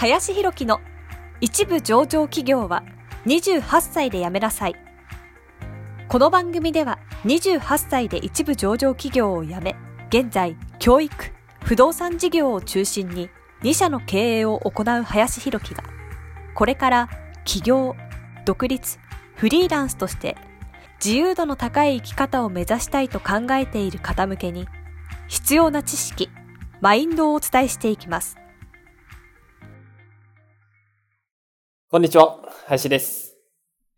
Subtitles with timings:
[0.00, 0.80] 林博樹の
[1.42, 2.84] 一部上場企業は
[3.26, 4.76] 28歳で辞めなさい。
[6.08, 9.76] この番組では28歳で一部上場企業を辞め、
[10.08, 11.14] 現在教育、
[11.62, 13.28] 不動産事業を中心に
[13.62, 15.84] 2社の経営を行う林博樹が、
[16.54, 17.10] これから
[17.44, 17.94] 起業、
[18.46, 18.98] 独立、
[19.36, 20.38] フリーランスとして
[21.04, 24.66] 自由度の高い生き方を目指したいと考えている方向けに
[25.28, 26.30] 必要な知識、
[26.80, 28.38] マインドをお伝えしていきます。
[31.92, 33.34] こんにちは、林です、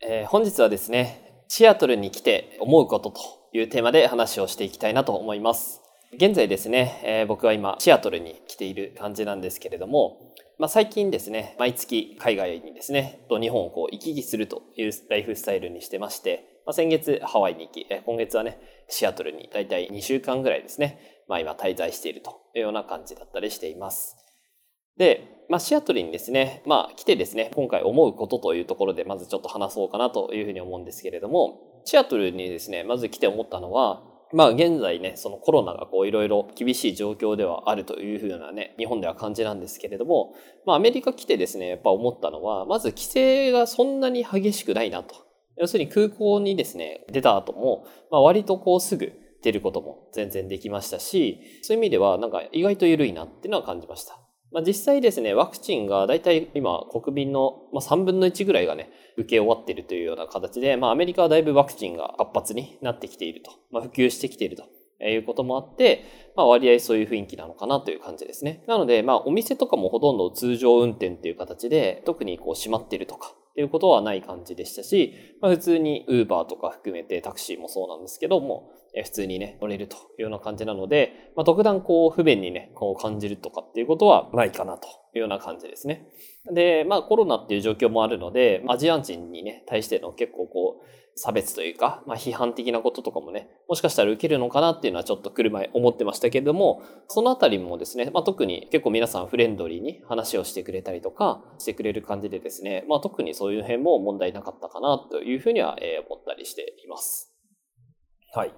[0.00, 3.20] えー、本日はですね、シアトルに来て思うことと
[3.52, 5.82] いうテーマで話をしていきたいなと思います。
[6.14, 24.21] 現在ですね、えー、僕は今シアトルに来ている感じなんですけれども、まあ、最近ですね、毎月海外にですね、と日本をこう行き来するというライフスタイルにしてまして、まあ、先月ハワイに行き、今月はね、シアトルにだいたい2週間ぐらいですね、まあ今滞在しているというような感じだったりしています。
[24.98, 45.14] で、まあ、シアトルにですね、まあ、来てですね、今回思うことというところで、まずちょっと話そうかなというふうに思うんですけれども、シアトルにですね、まず来て思ったのは、まあ現在ね、そのコロナがこういろいろ厳しい状況ではあるというふうなね、日本では感じなんですけれども、まあアメリカ来てですね、やっぱ思ったのは、まず規制がそんなに激しくないなと。
[45.58, 54.18] 要するに空港にですね、出た後も、まあ割とこうすぐ出ることも全然できましたし、そういう意味ではなんか意外と緩いなっていうのは感じました。
[54.52, 66.04] まあ、実際ですね、ワクチンが大体今国民の3分の1ぐらいがね、受け終わっているというような形で、まあアメリカはだいぶワクチンが活発になってきていると、まあ、普及してきているということもあって、
[66.36, 68.62] まあ割合そういう雰囲気なのかなという感じですね。
[68.66, 78.70] なので、まあお店とかもほとんど通常運転っていう形で、特にこう閉まってるとか、っていうことはない感じでしたし、まあ、普通に Uber とか含めてタクシーもそうなんですけども、
[79.04, 86.06] 普通にね、乗れるというような感じなので、まあ、特段こう不便にね、こう感じるとかっていうことはないかなというような感じですね。
[86.50, 105.76] で、まあコロナっていう状況もあるので、アジア人にね、対しての結構こう、差別というか、まあ批判的なこととかもね、もしかしたら受けるのかなっていうのはちょっと来る前思ってましたけれども、そのあたりもですね、まあ特に結構皆さんフレンドリーに話をしてくれたりとかしてくれる感じでですね、まあ特にそういう辺も問題なかったかなというふうには
[106.08, 107.30] 思ったりしています。
[108.34, 108.54] はい。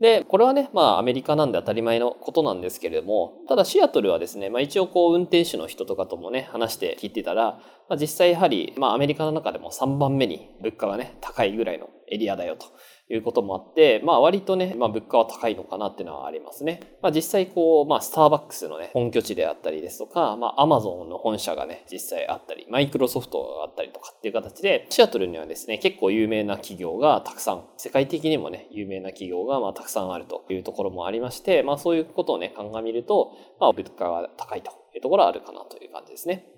[0.00, 12.66] で、これはね、まあアメリカなんで当たり前のことなんですけれども、ただシアトルはですね、まあ一応こう運転手の人とかともね、話して聞いてたら、まあ実際やはり、まあアメリカの中でも3番目に物価がね、高いぐらいのエリアだよと
[13.12, 16.80] いうこともあって、まあ割とね、まあ物価は高いのかなっていうのはありますね。
[17.02, 36.53] まあ実際こう、まあスターバックスのね、本拠地であったりですとか、まあアマゾンの本社がね、実際あったり、マイクロソフトがあったりとかっていう形で、シアトルにはですね、結構有名な企業がたくさん、世界的にもね、有名な企業がまあたくさんあるというところもありまして、まあそういうことをね、鑑みると、まあ物価が高いというところはあるかなという感じですね。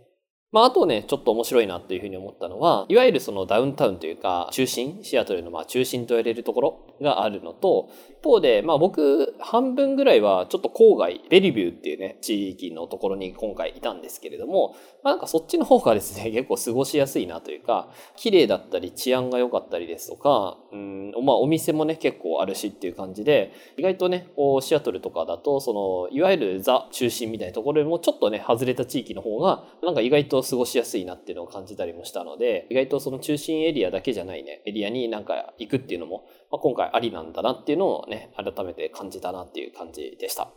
[0.52, 40.48] まあ、あとね、ちょっと面白いなというふうに思ったのは、いわゆるそのダウンタウンというか、中心、シアトルのまあ中心と言われるところがあるのと、一方で、まあ僕、半分ぐらいはちょっと郊外、ベリビューっていうね、地域のところに今回いたんですけれども、まあなんかそっちの方がですね、 結構過ごしやすいなというか、綺麗だったり治安が良かったりですとか、うん、まあお店もね、結構あるしっていう感じで、意外とね、こうシアトルとかだと、その、いわゆるザ中心みたいなところよりもちょっとね、外れた地域の方が、なんか意外と過ごしやすいなっていうのを感じたりもしたので、意外とその中心エリアだけじゃないね、エリアになんか行くっていうのも、まあ、今回ありなんだなっていうのをね、改めて感じたなっていう感じでした。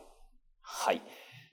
[0.62, 1.02] はい。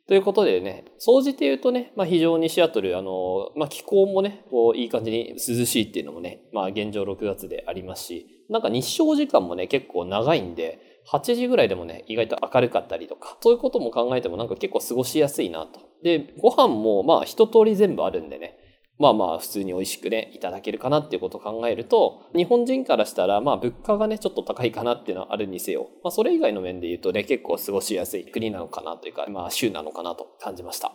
[0.06, 10.78] ということでね、掃除で言うとね、まあ非常にシアトル、あの、まあ気候もね、こういい感じに涼しいっていうのもね、まあ現状6月でありますし、なんか日照時間もね、結構長いんで、
[11.10, 15.81] 8時ぐらいでもね、意外と明るかったりとか、そういうことも考えてもなんか結構過ごしやすいなと。
[16.03, 18.59] で、ご飯もまあ一通り全部あるんでね、
[18.99, 30.93] まあまあ普通に美味しくね、いただけるかなっていうことを考えると、日本人からしたらまあ物価がね、ちょっと高いかなっていうのはあるにせよ、まあそれ以外の面で言うとね、結構過ごしやすい国なのかなというか、まあ州なのかなと感じました。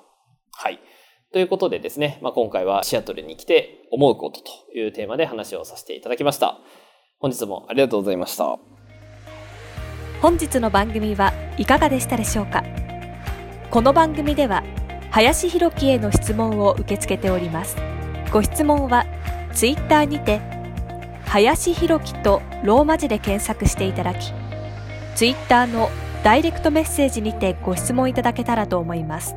[0.53, 0.80] はい。
[1.31, 6.59] ということでですね、まあ今回はシアトルに来て思うことというテーマで話をさせていただきました。
[7.19, 8.57] 本日もありがとうございました。
[10.21, 12.63] 本日の番組はいかがでしたでしょうか？
[13.69, 14.63] この番組では
[15.11, 17.77] 林博樹への質問を受け付けております。
[18.31, 19.05] ご質問は
[19.53, 20.39] ツイッターにて
[21.25, 24.31] 林博樹とローマ字で検索していただき
[25.15, 25.89] ツイッターの
[26.23, 29.35] ダイレクトメッセージにてご質問いただけたらと思います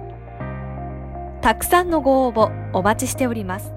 [1.41, 3.73] たくさんのご応募お待ちしております